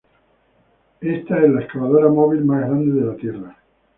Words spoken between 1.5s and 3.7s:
la excavadora móvil más grande de la tierra.